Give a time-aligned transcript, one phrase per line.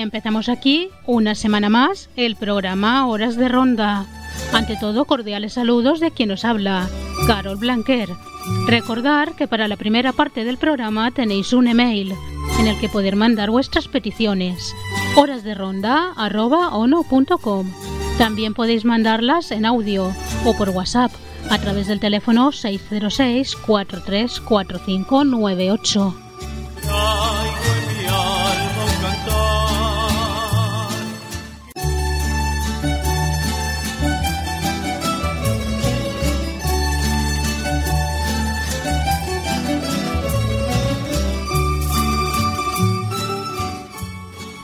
[0.00, 4.06] Empezamos aquí, una semana más, el programa Horas de Ronda.
[4.52, 6.88] Ante todo, cordiales saludos de quien nos habla,
[7.26, 8.08] Carol Blanquer.
[8.66, 12.14] Recordar que para la primera parte del programa tenéis un email
[12.58, 14.72] en el que poder mandar vuestras peticiones.
[15.16, 17.72] horasderonda.ono.com
[18.18, 20.12] También podéis mandarlas en audio
[20.44, 21.10] o por WhatsApp
[21.50, 26.27] a través del teléfono 606 434598.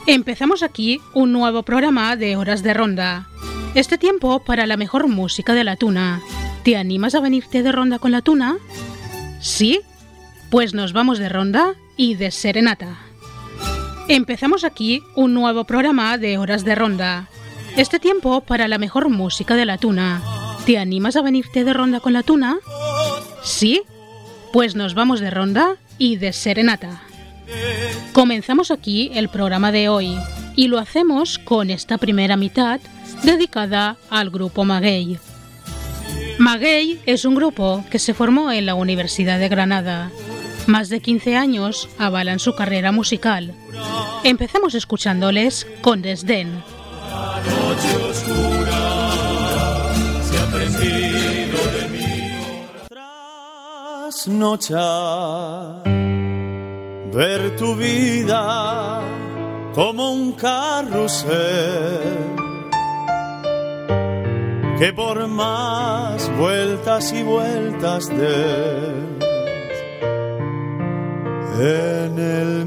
[0.07, 3.27] Empezamos aquí un nuevo programa de Horas de Ronda.
[3.73, 6.21] Este tiempo para la mejor música de la tuna.
[6.63, 8.57] ¿Te animas a venirte de ronda con la tuna?
[9.41, 9.81] ¿Sí?
[10.51, 12.99] Pues nos vamos de ronda y de serenata.
[14.07, 17.27] Empezamos aquí un nuevo programa de Horas de Ronda.
[17.75, 20.21] Este tiempo para la mejor música de la tuna.
[20.67, 22.57] ¿Te animas a venirte de ronda con la tuna?
[23.43, 23.81] ¿Sí?
[24.53, 27.04] Pues nos vamos de ronda y de serenata.
[28.13, 30.17] Comenzamos aquí el programa de hoy
[30.55, 32.79] y lo hacemos con esta primera mitad
[33.23, 35.17] dedicada al grupo Maguey.
[36.37, 40.11] Maguey es un grupo que se formó en la Universidad de Granada.
[40.67, 43.53] Más de 15 años avalan su carrera musical.
[44.23, 46.63] Empezamos escuchándoles con desdén.
[57.15, 59.01] Ver tu vida
[59.73, 62.35] como un carrusel.
[64.77, 69.15] Que por más vueltas y vueltas de
[71.57, 72.65] en el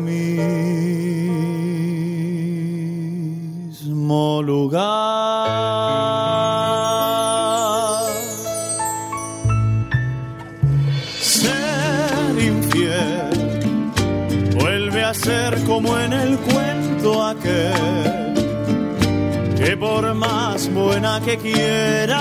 [21.53, 22.18] quiera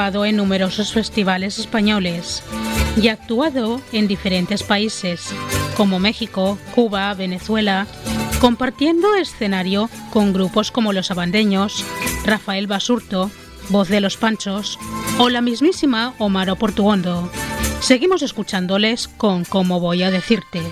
[0.00, 2.42] en numerosos festivales españoles
[2.96, 5.28] y actuado en diferentes países,
[5.76, 7.86] como México, Cuba, Venezuela,
[8.40, 11.84] compartiendo escenario con grupos como Los Abandeños,
[12.24, 13.30] Rafael Basurto,
[13.68, 14.78] Voz de los Panchos
[15.18, 17.30] o la mismísima Omar Portuondo.
[17.80, 20.62] Seguimos escuchándoles con Cómo voy a decirte.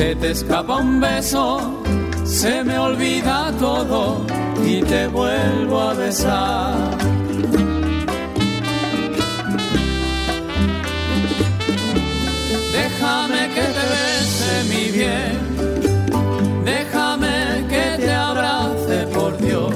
[0.00, 1.44] Se te escapa un beso,
[2.24, 4.24] se me olvida todo
[4.64, 6.74] y te vuelvo a besar.
[12.78, 15.38] Déjame que te bese mi bien,
[16.64, 19.74] déjame que te abrace por Dios.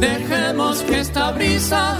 [0.00, 1.96] Dejemos que esta brisa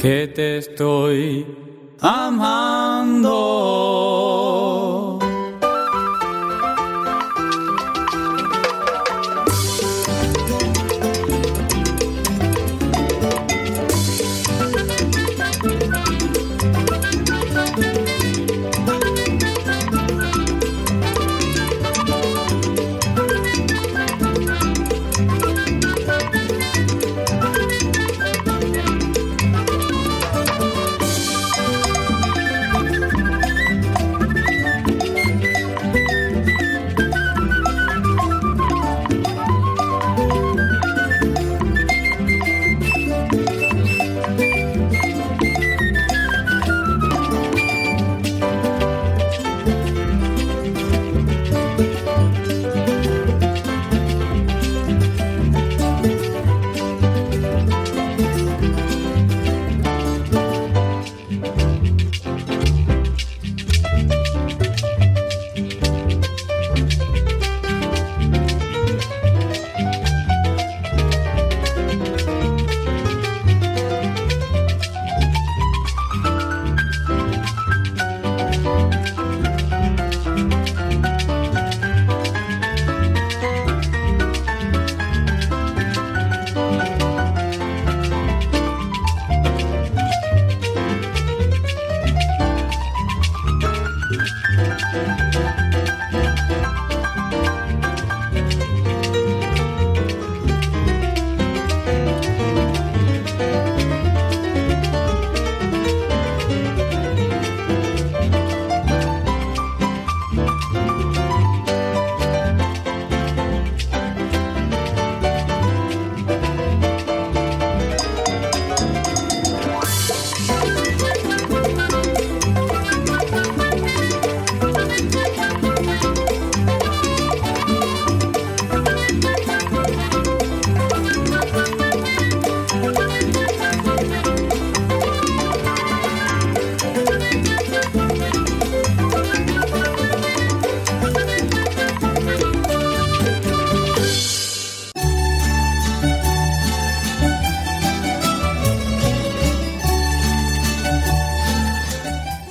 [0.00, 1.44] Que te estoy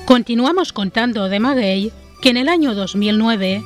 [0.09, 3.63] Continuamos contando de Maguey que en el año 2009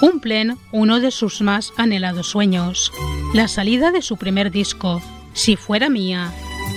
[0.00, 2.90] cumplen uno de sus más anhelados sueños,
[3.32, 5.00] la salida de su primer disco,
[5.34, 6.32] Si fuera mía,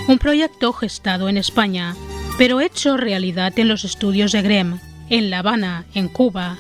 [0.08, 1.96] un proyecto gestado en España,
[2.38, 6.60] pero hecho realidad en los estudios de Grem, en La Habana, en Cuba.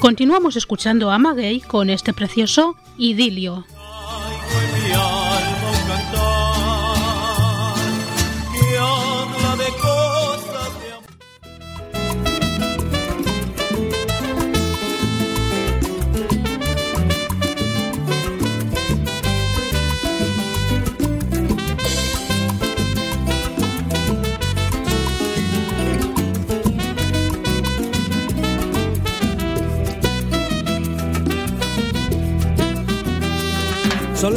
[0.00, 3.66] Continuamos escuchando a Maguey con este precioso idilio.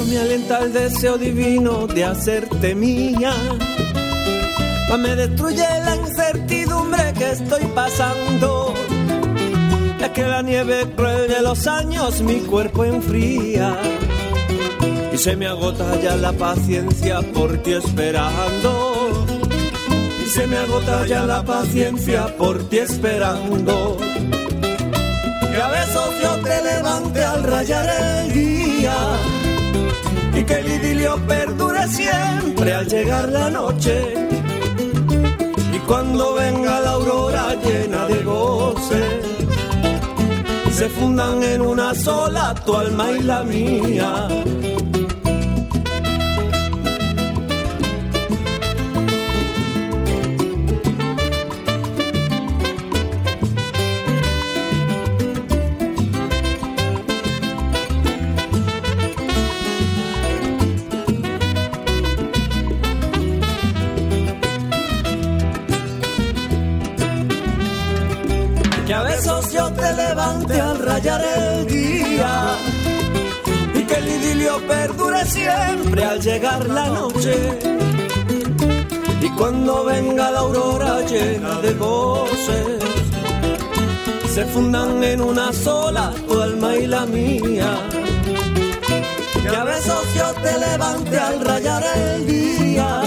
[0.07, 3.33] Me alienta el deseo divino de hacerte mía.
[4.97, 8.73] Me destruye la incertidumbre que estoy pasando.
[9.99, 13.77] Es que la nieve cruel los años mi cuerpo enfría.
[15.13, 19.25] Y se me agota ya la paciencia por ti esperando.
[20.25, 23.97] Y se me agota ya la paciencia por ti esperando.
[25.51, 29.36] Que a besos yo te levante al rayar el día
[30.87, 34.13] idilio perdure siempre al llegar la noche.
[35.73, 39.03] Y cuando venga la aurora llena de goce,
[40.71, 44.27] se fundan en una sola tu alma y la mía.
[73.73, 77.33] Y que el idilio perdure siempre al llegar la noche.
[79.21, 82.83] Y cuando venga la aurora llena de voces,
[84.33, 87.71] se fundan en una sola tu alma y la mía.
[89.41, 93.01] Que a besos yo te levante al rayar el día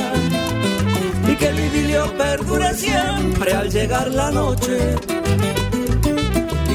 [1.29, 4.97] y que el idilio perdure siempre al llegar la noche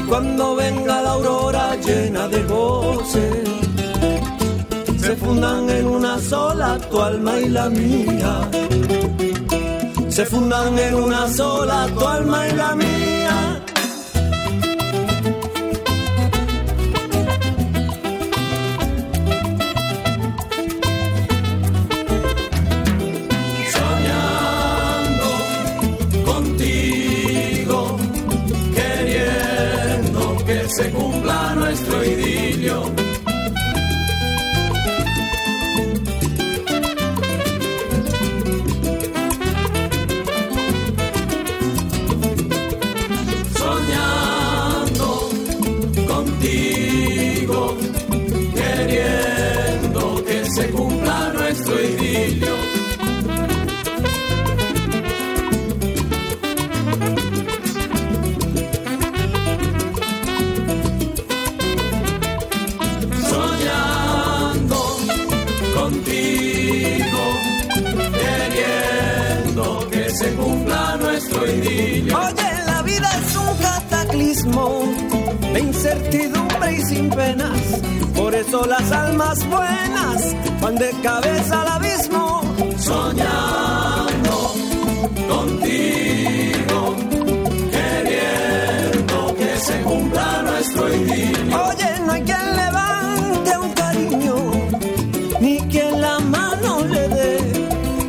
[0.08, 3.48] cuando venga la aurora llena de voces,
[5.00, 8.48] se fundan en una sola tu alma y la mía.
[10.08, 13.25] Se fundan en una sola tu alma y la mía.
[78.52, 82.42] Las almas buenas van de cabeza al abismo,
[82.78, 84.54] soñando
[85.28, 86.96] contigo,
[87.70, 91.64] queriendo que se cumpla nuestro idilio.
[91.68, 94.36] Oye, no hay quien levante un cariño,
[95.40, 97.38] ni quien la mano le dé.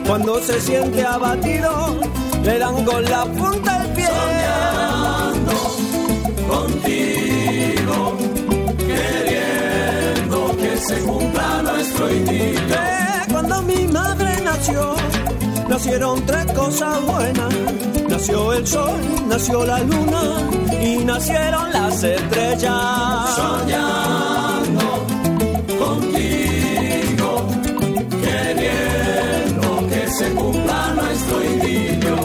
[0.05, 1.99] Cuando se siente abatido,
[2.43, 4.07] le dan con la punta del pie.
[4.07, 5.53] Soñando
[6.47, 7.06] contigo
[10.87, 12.75] se cumpla nuestro idilio.
[13.31, 14.95] cuando mi madre nació,
[15.67, 17.53] nacieron tres cosas buenas.
[18.09, 20.23] Nació el sol, nació la luna
[20.81, 23.35] y nacieron las estrellas.
[23.35, 24.87] Soñando
[25.77, 27.47] contigo,
[28.23, 32.15] queriendo que se cumpla nuestro idilio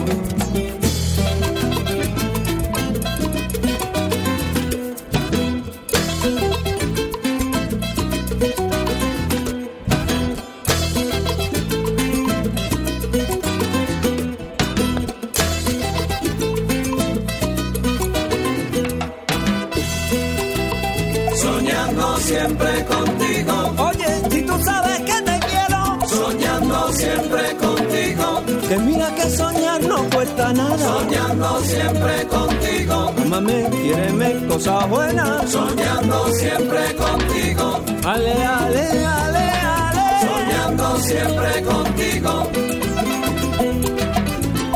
[34.63, 35.51] cosas buenas.
[35.51, 37.81] Soñando siempre contigo.
[38.05, 40.07] Ale, ale, ale, ale.
[40.27, 42.49] Soñando siempre contigo.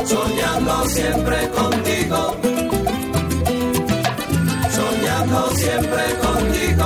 [0.04, 2.36] Soñando siempre contigo.
[4.76, 6.77] Soñando siempre contigo.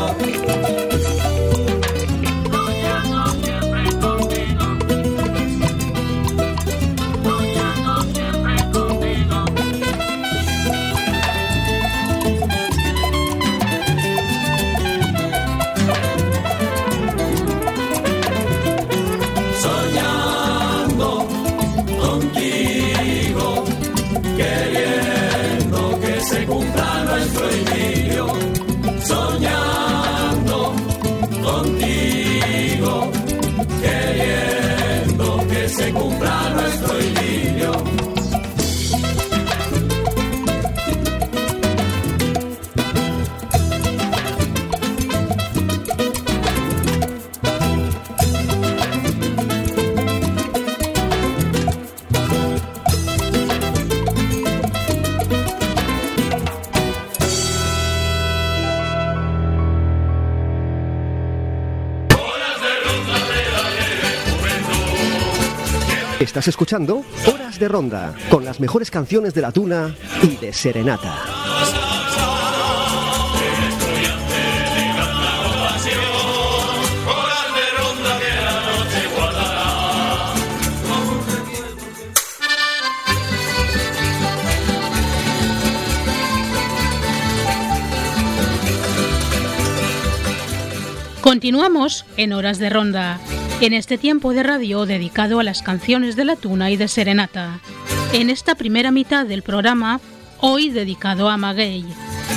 [35.73, 37.02] se cumpla nuestro
[66.43, 71.23] Estás escuchando Horas de Ronda, con las mejores canciones de la tuna y de Serenata.
[91.21, 93.21] Continuamos en Horas de Ronda
[93.63, 97.61] en este tiempo de radio dedicado a las canciones de la tuna y de serenata.
[98.13, 100.01] En esta primera mitad del programa,
[100.41, 101.85] hoy dedicado a Maguey,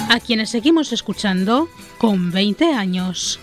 [0.09, 3.39] a quienes seguimos escuchando con 20 años.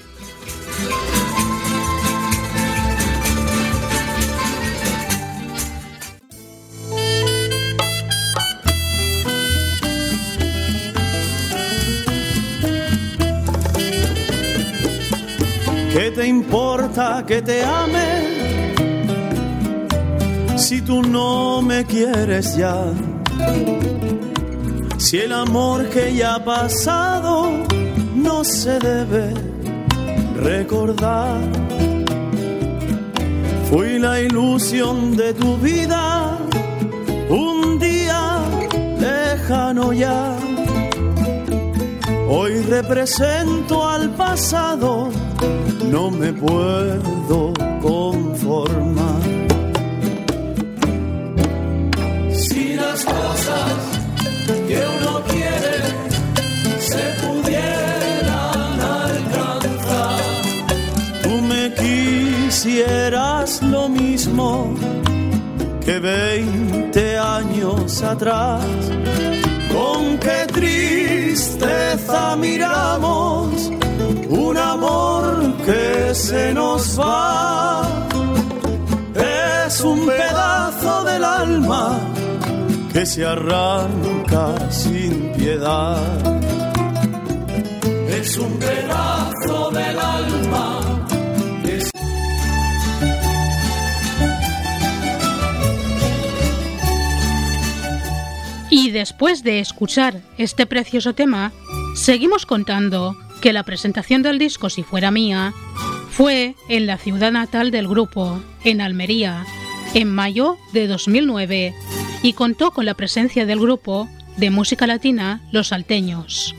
[16.03, 18.75] ¿Qué te importa que te ame
[20.57, 22.77] si tú no me quieres ya?
[24.99, 27.53] Si el amor que ya ha pasado
[28.17, 29.33] no se debe
[30.41, 31.39] recordar.
[33.71, 36.37] Fui la ilusión de tu vida
[37.29, 38.41] un día
[38.99, 40.37] lejano ya.
[42.29, 45.02] Hoy represento al pasado
[45.93, 47.53] no me puedo
[47.83, 49.23] conformar.
[52.33, 53.75] Si las cosas
[54.69, 55.77] que uno quiere
[56.89, 60.19] se pudieran alcanzar,
[61.23, 64.75] tú me quisieras lo mismo
[65.85, 68.65] que veinte años atrás.
[69.71, 73.73] Con qué tristeza miramos
[74.33, 77.83] un amor que se nos va.
[79.67, 81.99] Es un pedazo del alma
[82.93, 85.99] que se arranca sin piedad.
[88.09, 90.79] Es un pedazo del alma.
[98.71, 101.53] Y después de escuchar este precioso tema,
[101.95, 105.53] seguimos contando que la presentación del disco Si fuera mía
[106.11, 109.45] fue en la ciudad natal del grupo, en Almería,
[109.95, 111.75] en mayo de 2009
[112.23, 116.55] y contó con la presencia del grupo de música latina Los Salteños.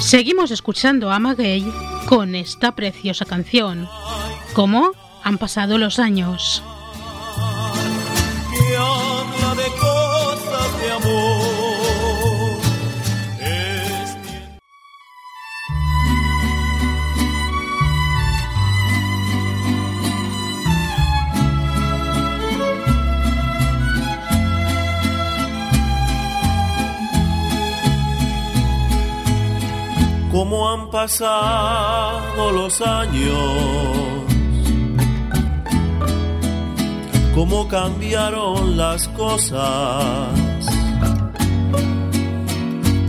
[0.00, 1.64] Seguimos escuchando a Maguey
[2.08, 3.86] con esta preciosa canción.
[4.54, 6.62] ¿Cómo han pasado los años?
[30.36, 33.32] Cómo han pasado los años,
[37.34, 40.28] cómo cambiaron las cosas.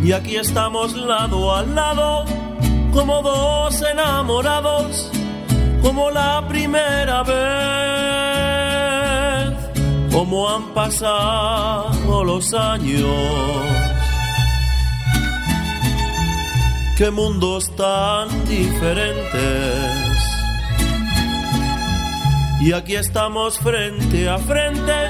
[0.01, 2.23] Y aquí estamos lado a lado
[2.93, 5.11] como dos enamorados,
[5.81, 7.43] como la primera vez,
[10.13, 13.87] como han pasado los años.
[16.97, 20.17] Qué mundos tan diferentes.
[22.60, 25.10] Y aquí estamos frente a frente,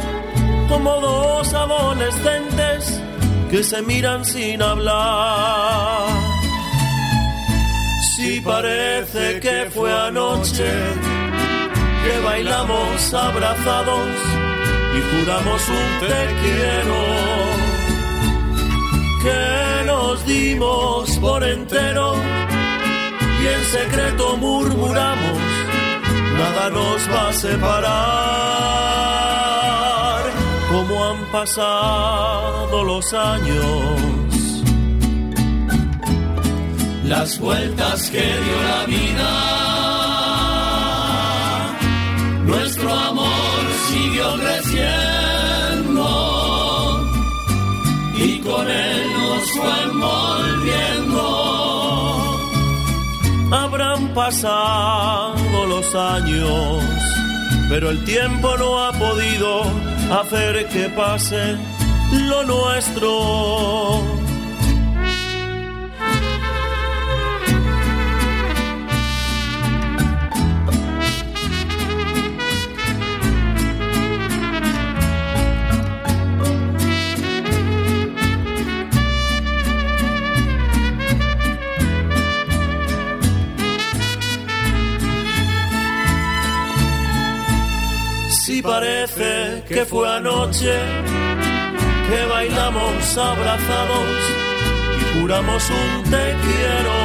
[0.67, 3.01] como dos adolescentes
[3.49, 6.09] que se miran sin hablar.
[8.15, 10.69] Si parece que fue anoche
[12.03, 14.09] que bailamos abrazados
[14.93, 16.99] y juramos un te quiero,
[19.23, 19.56] que
[21.21, 22.15] por entero
[23.41, 25.39] y en secreto murmuramos,
[26.37, 27.87] nada nos va a separar,
[30.69, 34.01] como han pasado los años
[37.05, 39.31] las vueltas que dio la vida.
[42.45, 46.05] Nuestro amor siguió creciendo
[48.17, 49.16] y con él
[49.55, 51.21] fue envolviendo.
[53.51, 56.83] Habrán pasado los años,
[57.69, 59.63] pero el tiempo no ha podido
[60.19, 61.55] hacer que pase
[62.11, 64.16] lo nuestro
[89.07, 90.73] parece que fue anoche
[92.09, 94.07] que bailamos abrazados
[94.99, 96.97] y juramos un te quiero.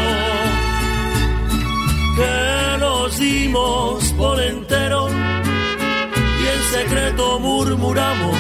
[2.17, 8.37] Que nos dimos por entero y en secreto murmuramos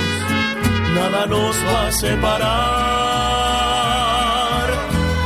[0.94, 2.82] nada nos va a separar.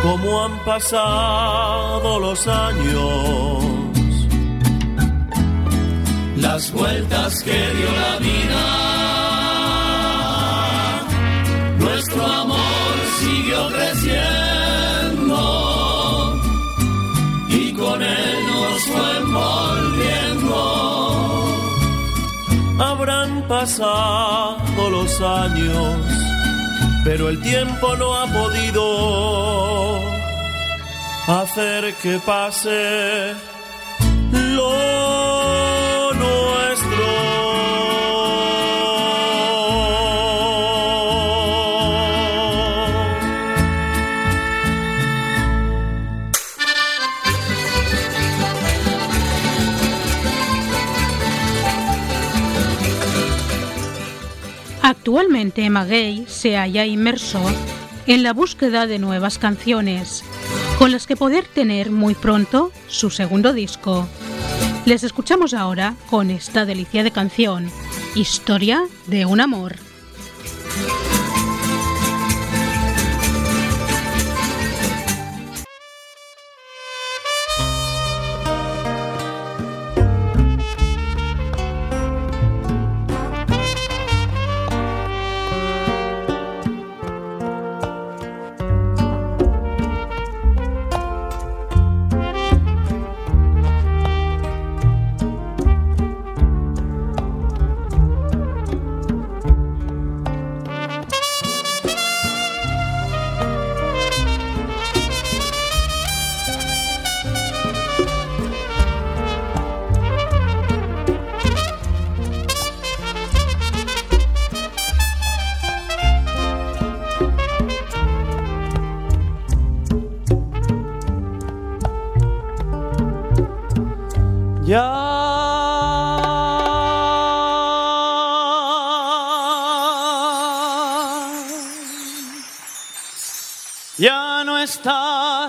[0.02, 3.85] Como han pasado los años
[6.36, 8.62] las vueltas que dio la vida.
[11.78, 15.40] Nuestro amor siguió creciendo
[17.48, 20.58] y con él nos fue envolviendo.
[22.78, 25.96] Habrán pasado los años,
[27.04, 30.00] pero el tiempo no ha podido
[31.28, 33.34] hacer que pase
[34.32, 35.35] lo
[54.86, 57.40] Actualmente Maguey se halla inmerso
[58.06, 60.22] en la búsqueda de nuevas canciones,
[60.78, 64.06] con las que poder tener muy pronto su segundo disco.
[64.84, 67.68] Les escuchamos ahora con esta delicia de canción,
[68.14, 69.85] Historia de un amor.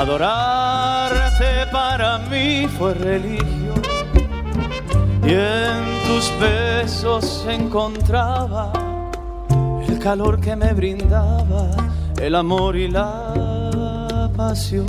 [0.00, 3.82] adorar besarte para mí fue religión
[5.24, 8.72] y en tus besos encontraba
[9.86, 11.70] el calor que me brindaba
[12.20, 14.86] el amor y la pasión.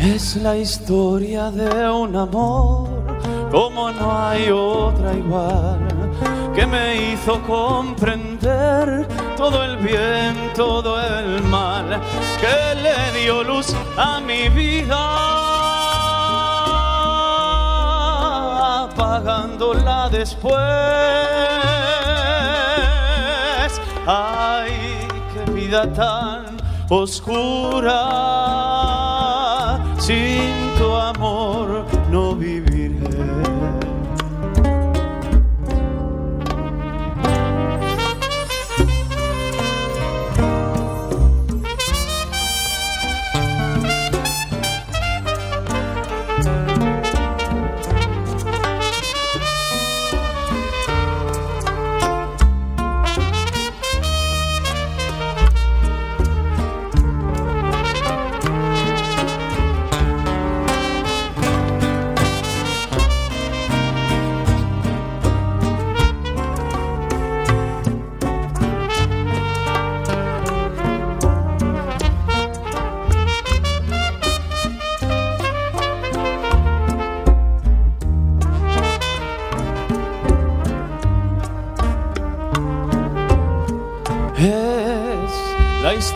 [0.00, 2.88] Es la historia de un amor
[3.50, 5.78] como no hay otra igual
[6.54, 12.00] que me hizo comprender todo el bien, todo el mal,
[12.40, 14.98] que le dio luz a mi vida,
[18.82, 20.58] apagándola después.
[24.04, 26.56] Ay, qué vida tan
[26.88, 28.00] oscura,
[29.96, 30.67] sin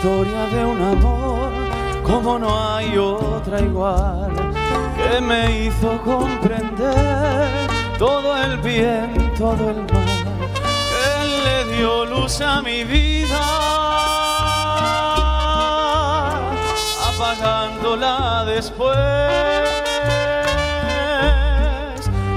[0.03, 1.53] historia de un amor
[2.03, 4.33] como no hay otra igual
[4.97, 7.69] que me hizo comprender
[8.01, 10.25] todo el bien, todo el mal,
[10.91, 11.09] que
[11.47, 13.39] le dio luz a mi vida,
[17.11, 18.99] apagándola después.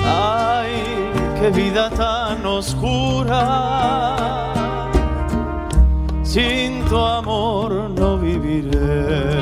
[0.05, 0.83] Ay,
[1.39, 3.95] qué vida tan oscura
[6.21, 9.41] sin tu amor no viviré.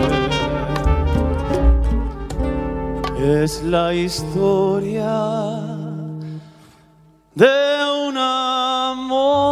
[3.20, 5.62] Es la historia
[7.36, 7.48] de
[8.08, 9.44] un amor.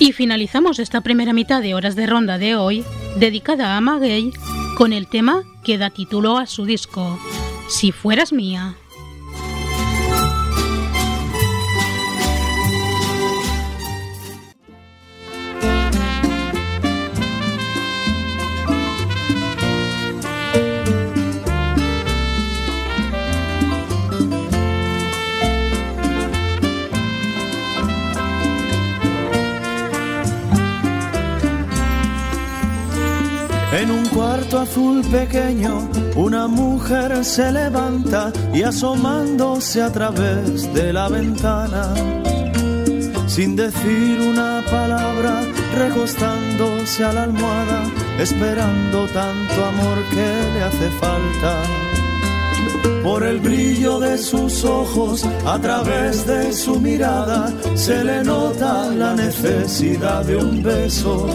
[0.00, 2.84] Y finalizamos esta primera mitad de horas de ronda de hoy,
[3.18, 4.32] dedicada a Maguey,
[4.76, 7.18] con el tema que da título a su disco,
[7.68, 8.76] Si fueras mía.
[35.02, 41.94] Pequeño, una mujer se levanta y asomándose a través de la ventana,
[43.26, 45.42] sin decir una palabra,
[45.76, 47.82] recostándose a la almohada,
[48.18, 51.54] esperando tanto amor que le hace falta.
[53.02, 59.14] Por el brillo de sus ojos, a través de su mirada, se le nota la
[59.14, 61.26] necesidad de un beso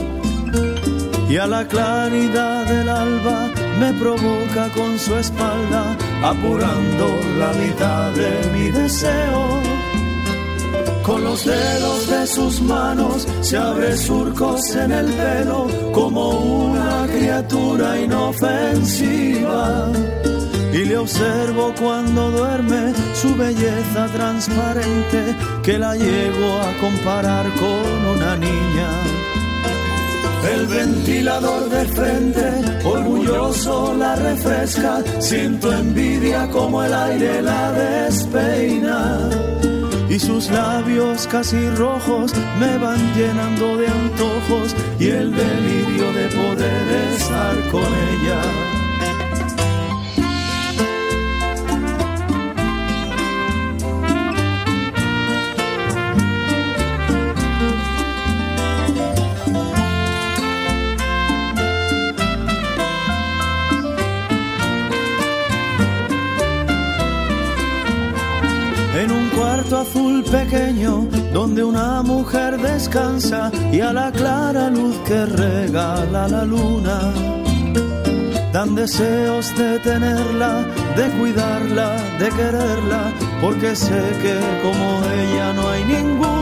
[1.33, 7.07] y a la claridad del alba me provoca con su espalda, apurando
[7.37, 9.61] la mitad de mi deseo.
[11.03, 17.99] Con los dedos de sus manos se abre surcos en el pelo como una criatura
[17.99, 19.91] inofensiva.
[20.71, 28.37] Y le observo cuando duerme su belleza transparente que la llego a comparar con una
[28.37, 29.12] niña.
[30.51, 39.29] El ventilador de frente, orgulloso la refresca, siento envidia como el aire la despeina.
[40.09, 46.87] Y sus labios casi rojos me van llenando de antojos y el delirio de poder
[47.15, 48.72] estar con ella.
[68.95, 75.25] En un cuarto azul pequeño donde una mujer descansa y a la clara luz que
[75.25, 77.13] regala la luna
[78.53, 80.63] dan deseos de tenerla,
[80.95, 86.32] de cuidarla, de quererla, porque sé que como ella no hay ninguna.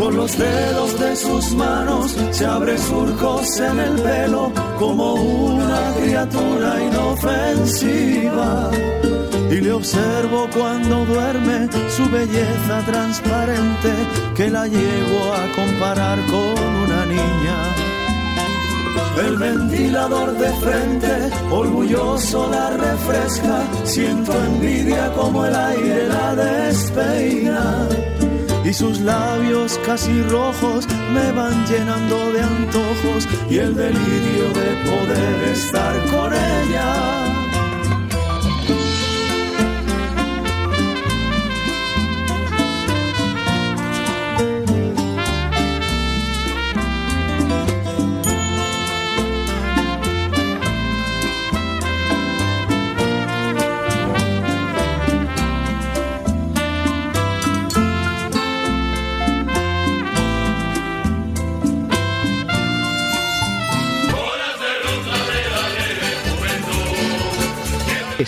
[0.00, 6.82] Con los dedos de sus manos se abre surcos en el pelo como una criatura
[6.82, 8.70] inofensiva
[9.50, 13.92] y le observo cuando duerme su belleza transparente
[14.34, 17.56] que la llevo a comparar con una niña.
[19.22, 27.86] El ventilador de frente, orgulloso la refresca, siento envidia como el aire la despeina.
[28.64, 35.44] Y sus labios casi rojos me van llenando de antojos y el delirio de poder
[35.52, 37.39] estar con ella.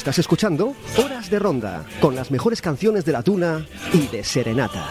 [0.02, 4.84] Estás escuchando Horas de Ronda, con las mejores canciones de la tuna y de Serenata.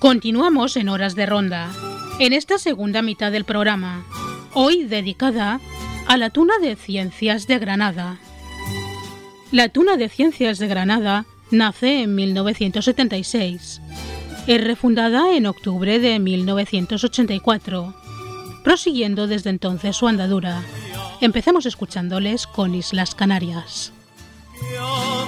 [0.00, 1.70] Continuamos en Horas de Ronda.
[2.18, 4.04] En esta segunda mitad del programa
[4.54, 5.60] hoy dedicada
[6.06, 8.18] a la Tuna de Ciencias de Granada.
[9.52, 13.80] La Tuna de Ciencias de Granada nace en 1976.
[14.46, 17.94] Es refundada en octubre de 1984,
[18.64, 20.62] prosiguiendo desde entonces su andadura.
[21.20, 23.92] Empecemos escuchándoles con Islas Canarias.
[24.62, 25.20] Islas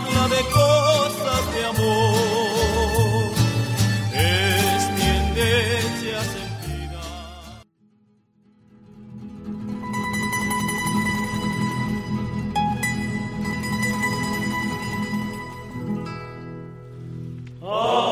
[17.75, 18.12] Oh.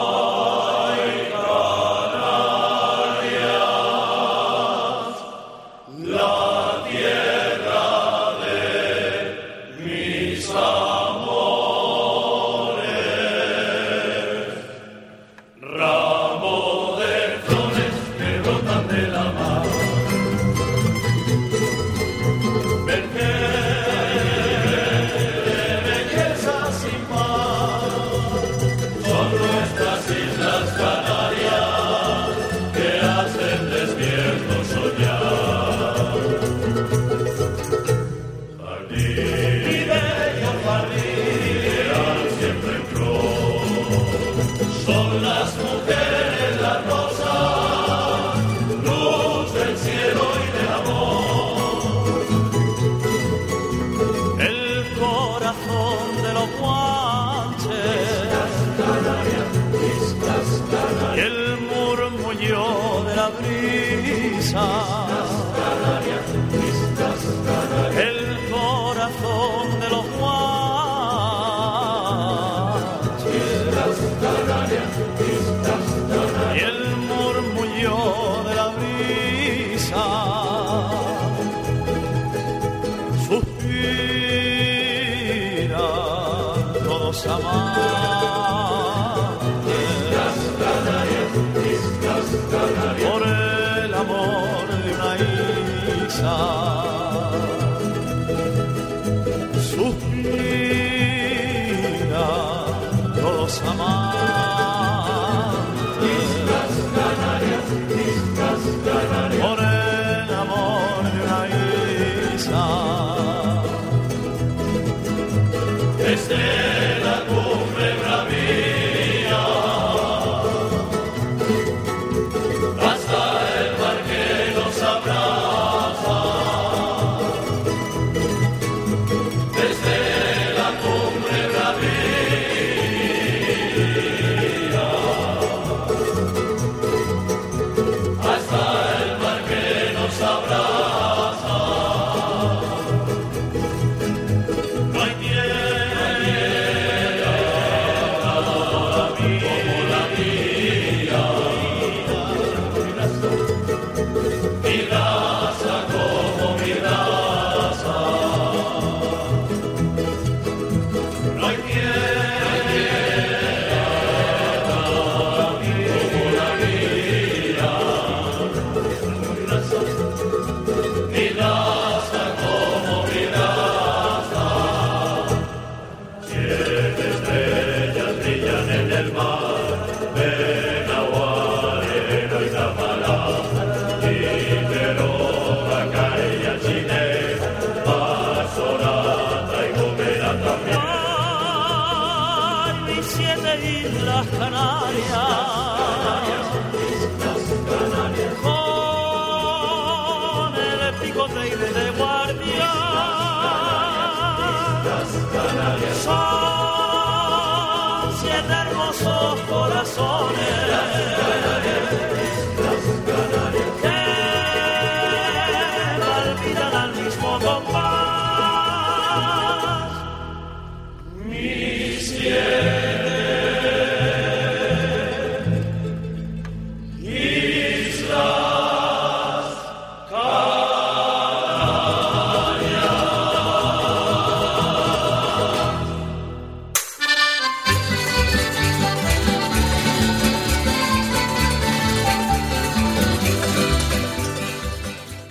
[194.27, 195.11] Canarias.
[195.11, 195.39] Con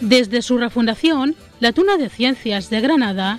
[0.10, 3.38] Desde su refundación, la Tuna de Ciencias de Granada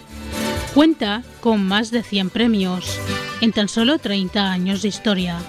[0.72, 2.96] cuenta con más de 100 premios
[3.40, 5.40] en tan solo 30 años de historia.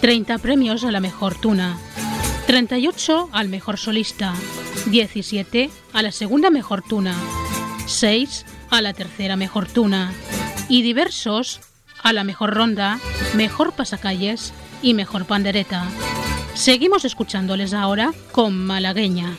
[0.00, 1.76] 30 premios a la mejor tuna,
[2.46, 4.32] 38 al mejor solista,
[4.86, 7.14] 17 a la segunda mejor tuna,
[7.84, 10.14] 6 a la tercera mejor tuna
[10.70, 11.60] y diversos
[12.02, 12.98] a la mejor ronda,
[13.34, 15.84] mejor pasacalles y mejor pandereta.
[16.54, 19.36] Seguimos escuchándoles ahora con Malagueña.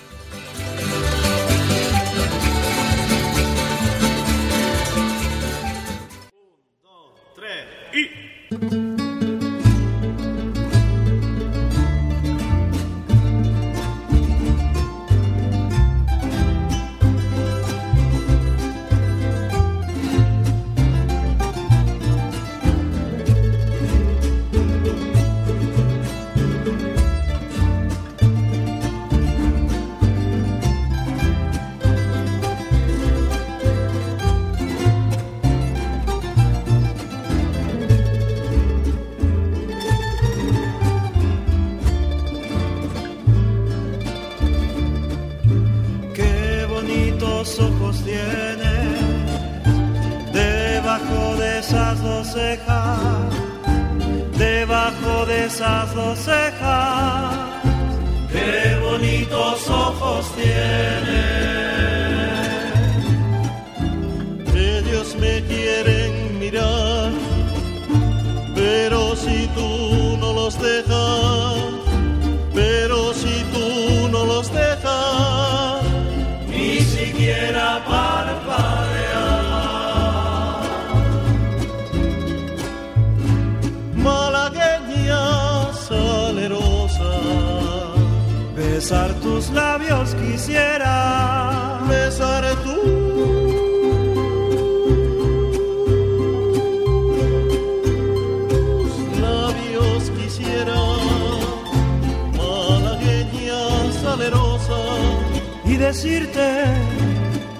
[55.60, 56.59] Debajo de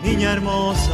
[0.04, 0.89] niña hermosa.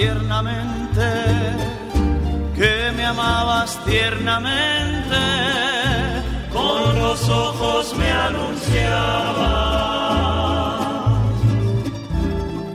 [0.00, 1.08] Tiernamente,
[2.56, 5.20] que me amabas tiernamente.
[6.50, 8.80] Con los ojos me anunciabas.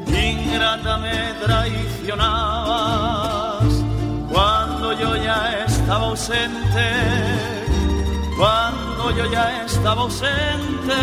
[0.08, 3.74] Ingrata me traicionabas
[4.32, 6.92] cuando yo ya estaba ausente
[8.38, 10.94] cuando yo ya estaba ausente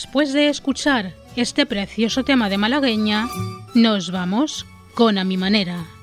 [0.00, 3.28] después de escuchar este precioso tema de malagueña,
[3.74, 5.99] nos vamos con A mi manera.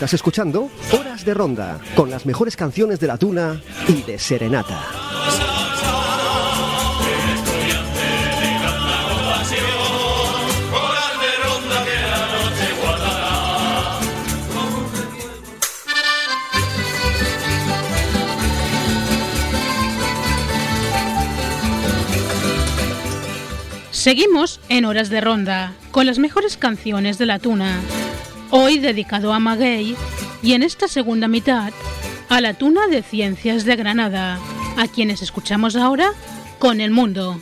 [0.00, 4.80] Estás escuchando Horas de Ronda, con las mejores canciones de la tuna y de Serenata.
[23.90, 27.82] Seguimos en Horas de Ronda, con las mejores canciones de la tuna.
[28.52, 29.96] Hoy dedicado a Maguey
[30.42, 31.72] y en esta segunda mitad
[32.28, 34.40] a la tuna de Ciencias de Granada,
[34.76, 36.12] a quienes escuchamos ahora
[36.58, 37.40] con El Mundo.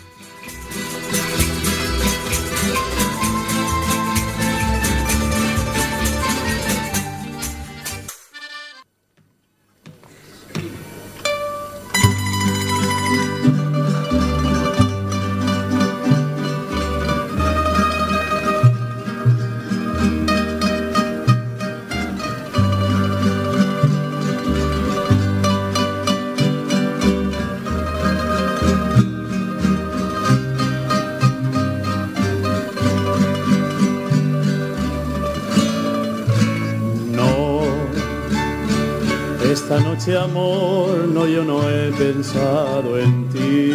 [40.18, 43.72] Amor, no, yo no he pensado en ti.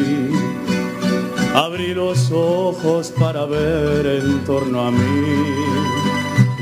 [1.56, 5.36] Abrí los ojos para ver en torno a mí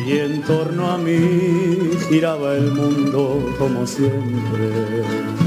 [0.06, 5.41] y en torno a mí giraba el mundo como siempre.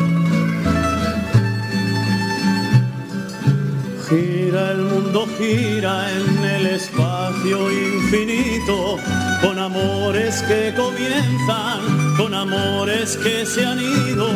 [4.08, 8.98] Gira el mundo, gira en el espacio infinito,
[9.40, 14.28] con amores que comienzan, con amores que se han ido,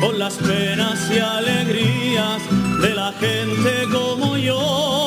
[0.00, 2.42] con las penas y alegrías
[2.82, 5.04] de la gente como yo.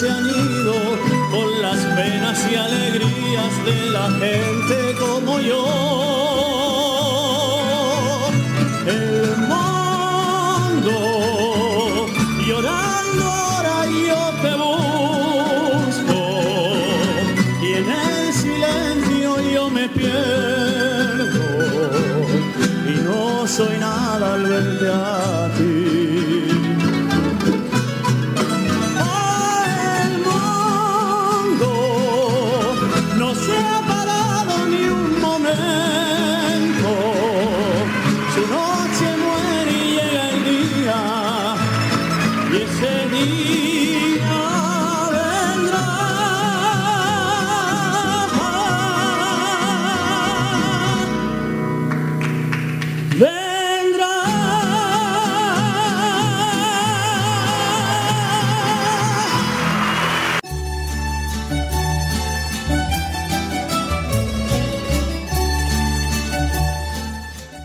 [0.00, 0.72] Se han ido,
[1.30, 4.49] con las penas y alegrías de la gente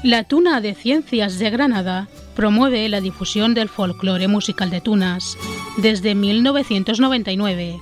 [0.05, 5.35] La Tuna de Ciencias de Granada promueve la difusión del folclore musical de tunas
[5.77, 7.79] desde 1999.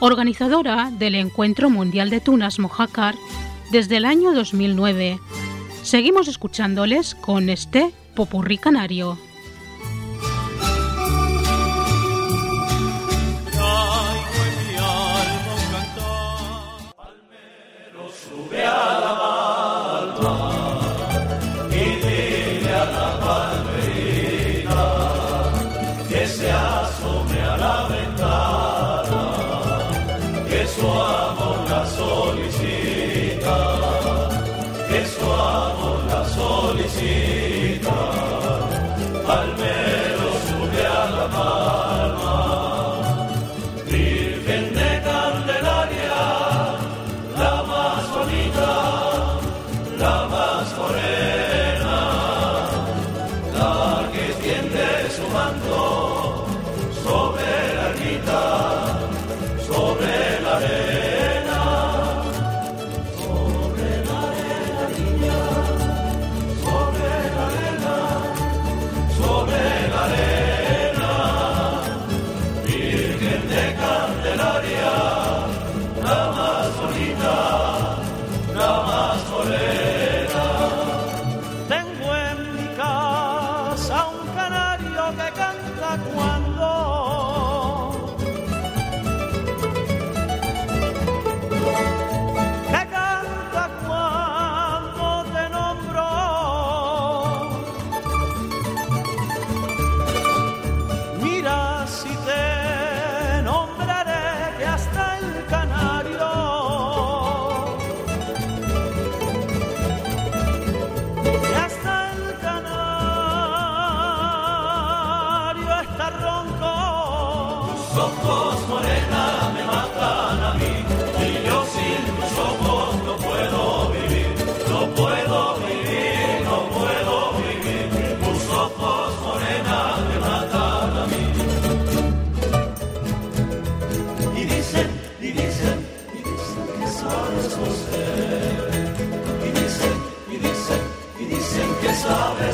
[0.00, 3.14] Organizadora del Encuentro Mundial de Tunas Mojácar
[3.72, 5.18] desde el año 2009.
[5.82, 9.16] Seguimos escuchándoles con este popurrí canario.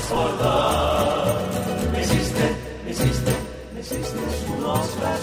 [0.07, 1.37] recordar.
[1.99, 2.57] Existe,
[2.89, 3.33] existe,
[3.77, 5.17] existe, existe su nostra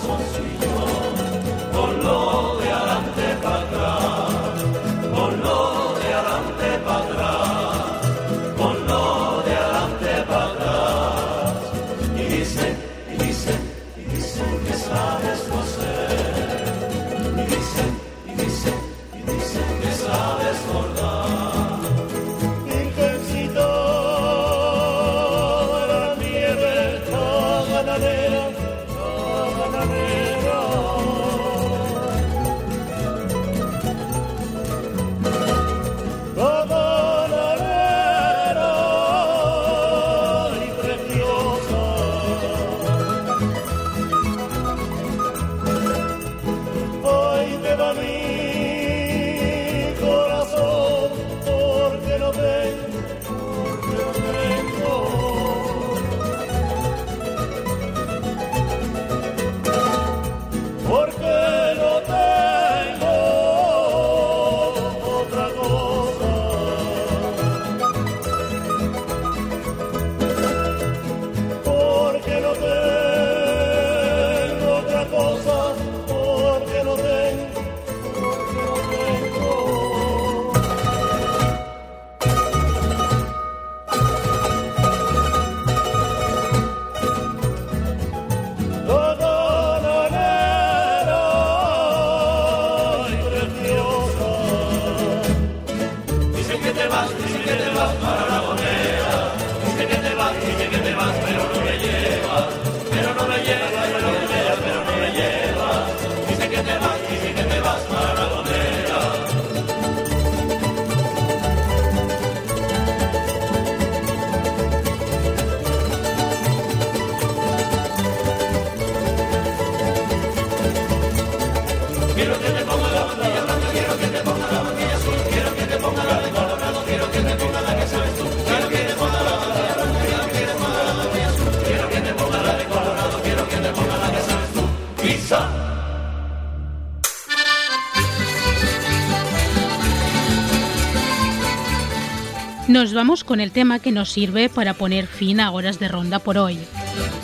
[142.93, 146.37] vamos con el tema que nos sirve para poner fin a horas de ronda por
[146.37, 146.59] hoy,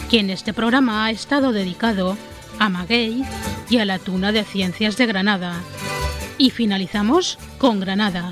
[0.10, 2.18] que en este programa ha estado dedicado
[2.60, 3.24] a Maguey
[3.70, 5.56] y a la Tuna de Ciencias de Granada.
[6.38, 8.32] Y finalizamos con Granada.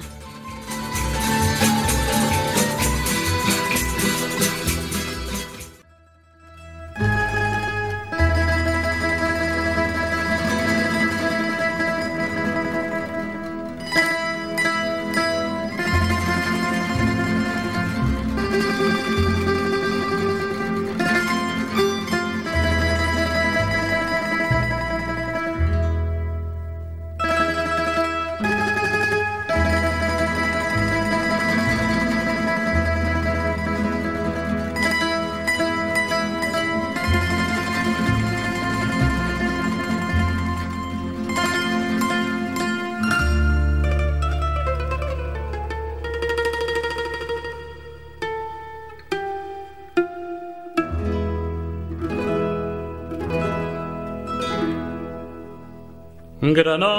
[56.58, 56.90] Granada,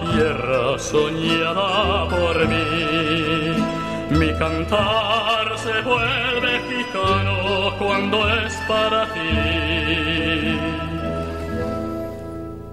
[0.00, 3.54] tierra soñada por mí,
[4.10, 7.38] mi cantar se vuelve gitano
[7.78, 9.20] cuando es para ti.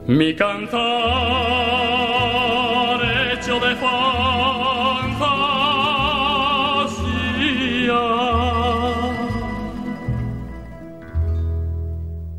[0.08, 0.80] Mi cantar
[3.32, 4.00] hecho de fantasía.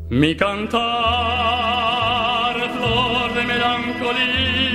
[0.09, 2.00] Mi cantar
[3.61, 4.70] melancolia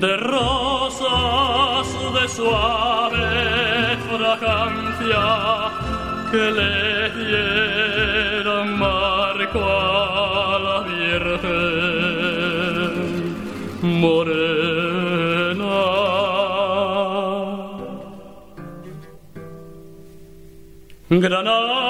[0.00, 5.24] de rosas de suave fragancia
[6.30, 12.14] que le dieron marco a la Virgen
[14.00, 15.00] morena.
[21.10, 21.89] Granada,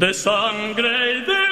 [0.00, 1.50] de sangre y de.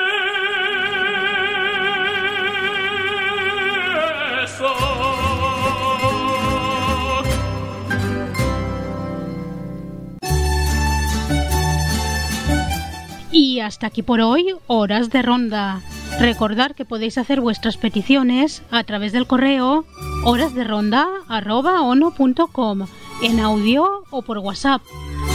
[13.30, 15.82] Y hasta aquí por hoy, Horas de Ronda.
[16.18, 19.84] Recordar que podéis hacer vuestras peticiones a través del correo
[20.24, 22.86] horasderonda.ono.com
[23.22, 24.80] en audio o por WhatsApp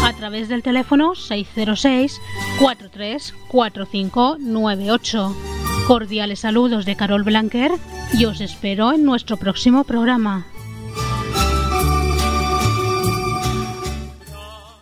[0.04, 2.20] a través del teléfono 606
[2.60, 5.36] 434598.
[5.88, 7.72] Cordiales saludos de Carol Blanquer
[8.14, 10.46] y os espero en nuestro próximo programa.